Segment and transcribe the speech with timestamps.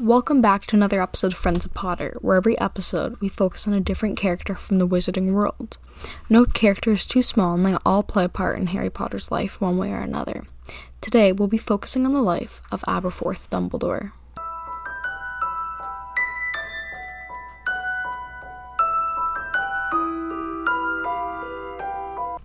[0.00, 3.74] Welcome back to another episode of Friends of Potter, where every episode we focus on
[3.74, 5.78] a different character from the wizarding world.
[6.28, 9.60] No character is too small and they all play a part in Harry Potter's life
[9.60, 10.46] one way or another.
[11.00, 14.10] Today we'll be focusing on the life of Aberforth Dumbledore.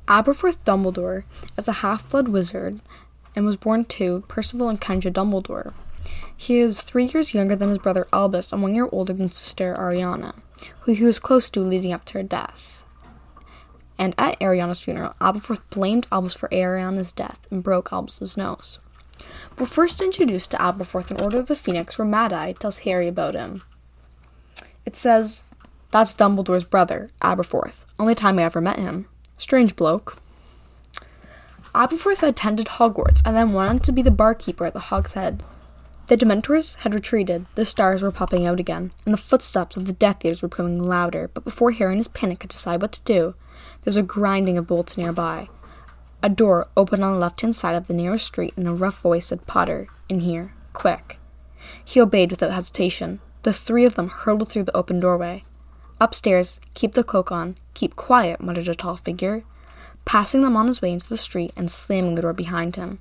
[0.07, 1.23] Aberforth Dumbledore
[1.57, 2.79] is a half blood wizard
[3.36, 5.73] and was born to Percival and Kendra Dumbledore.
[6.36, 9.74] He is three years younger than his brother Albus and one year older than sister
[9.75, 10.36] Ariana,
[10.82, 12.83] who he was close to leading up to her death.
[13.97, 18.79] And at Ariana's funeral, Aberforth blamed Albus for Ariana's death and broke Albus's nose.
[19.57, 23.10] We're first introduced to Aberforth in Order of the Phoenix, where Mad Eye tells Harry
[23.10, 23.61] about him.
[24.86, 25.43] It says,
[25.91, 27.83] That's Dumbledore's brother, Aberforth.
[28.00, 29.07] Only time I ever met him.
[29.38, 30.18] Strange bloke.
[31.75, 35.44] Aberforth attended Hogwarts and then went on to be the barkeeper at the Hog's Head.
[36.09, 39.94] The Dementors had retreated, the stars were popping out again, and the footsteps of the
[39.94, 43.01] Death Eaters were becoming louder, but before Harry in his panic could decide what to
[43.03, 43.35] do,
[43.83, 45.49] there was a grinding of bolts nearby.
[46.23, 48.99] A door opened on the left hand side of the narrow street, and a rough
[49.01, 51.19] voice said, Potter, in here, quick.
[51.85, 53.19] He obeyed without hesitation.
[53.44, 55.44] The three of them hurtled through the open doorway.
[56.01, 59.44] Upstairs, keep the cloak on, keep quiet, muttered a tall figure,
[60.05, 62.97] passing them on his way into the street and slamming the door behind him.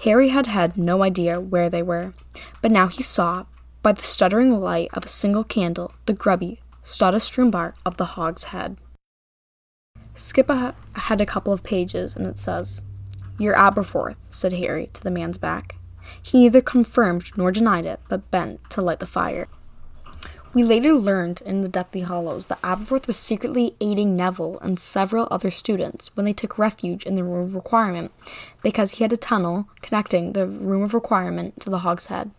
[0.00, 2.12] Harry had had no idea where they were,
[2.60, 3.44] but now he saw,
[3.82, 8.04] by the stuttering light of a single candle, the grubby, sawdust strewn bar of the
[8.04, 8.76] Hog's Head.
[10.14, 12.82] Skip ahead a couple of pages, and it says,
[13.38, 15.76] You're Aberforth, said Harry to the man's back.
[16.22, 19.48] He neither confirmed nor denied it, but bent to light the fire.
[20.54, 25.26] We later learned in the Deathly Hallows that Aberforth was secretly aiding Neville and several
[25.30, 28.12] other students when they took refuge in the Room of Requirement
[28.62, 32.32] because he had a tunnel connecting the Room of Requirement to the Hog's Head.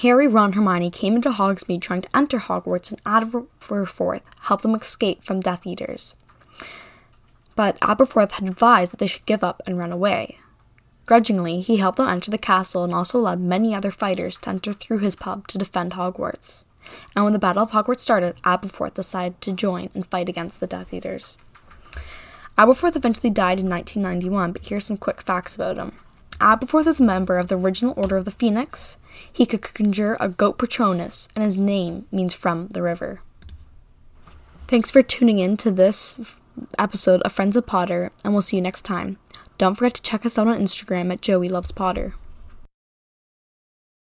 [0.00, 4.74] Harry, Ron, and Hermione came into Hogsmeade trying to enter Hogwarts, and Aberforth helped them
[4.74, 6.14] escape from Death Eaters.
[7.54, 10.38] But Aberforth had advised that they should give up and run away.
[11.04, 14.72] Grudgingly, he helped them enter the castle and also allowed many other fighters to enter
[14.72, 16.64] through his pub to defend Hogwarts.
[17.14, 20.66] And when the Battle of Hogwarts started, Aberforth decided to join and fight against the
[20.66, 21.38] Death Eaters.
[22.58, 25.92] Aberforth eventually died in 1991, but here's some quick facts about him.
[26.40, 28.98] Aberforth is a member of the original Order of the Phoenix.
[29.32, 33.20] He could conjure a goat Patronus, and his name means from the river.
[34.66, 36.40] Thanks for tuning in to this
[36.78, 39.18] episode of Friends of Potter, and we'll see you next time.
[39.56, 42.14] Don't forget to check us out on Instagram at Joey Loves Potter.